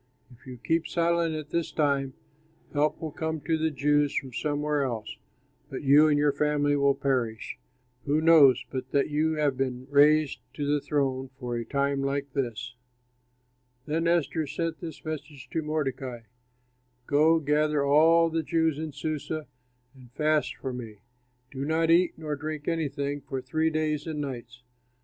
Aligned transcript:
If 0.31 0.47
you 0.47 0.57
keep 0.57 0.87
silent 0.87 1.35
at 1.35 1.51
this 1.51 1.71
time, 1.71 2.15
help 2.73 2.99
will 2.99 3.11
come 3.11 3.39
to 3.41 3.55
the 3.55 3.69
Jews 3.69 4.15
from 4.15 4.33
somewhere 4.33 4.81
else, 4.83 5.15
but 5.69 5.83
you 5.83 6.07
and 6.07 6.17
your 6.17 6.31
family 6.31 6.75
will 6.75 6.95
perish. 6.95 7.59
Who 8.07 8.19
knows 8.19 8.63
but 8.71 8.89
that 8.93 9.11
you 9.11 9.33
have 9.33 9.57
been 9.57 9.85
raised 9.91 10.39
to 10.55 10.65
the 10.65 10.81
throne 10.81 11.29
for 11.37 11.55
a 11.55 11.63
time 11.63 12.01
like 12.01 12.33
this?" 12.33 12.73
Then 13.85 14.07
Esther 14.07 14.47
sent 14.47 14.79
this 14.79 15.05
message 15.05 15.47
to 15.51 15.61
Mordecai: 15.61 16.21
"Go, 17.05 17.37
gather 17.39 17.85
all 17.85 18.31
the 18.31 18.41
Jews 18.41 18.79
in 18.79 18.93
Susa 18.93 19.45
and 19.93 20.11
fast 20.13 20.55
for 20.55 20.73
me; 20.73 20.95
do 21.51 21.63
not 21.63 21.91
eat 21.91 22.15
nor 22.17 22.35
drink 22.35 22.67
anything 22.67 23.21
for 23.21 23.39
three 23.39 23.69
days 23.69 24.07
and 24.07 24.19
nights. 24.19 24.63